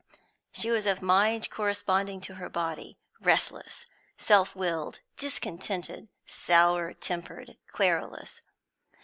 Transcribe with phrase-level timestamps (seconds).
[0.51, 3.85] She was of mind corresponding to her body; restless,
[4.17, 8.41] self willed, discontented, sour tempered, querulous.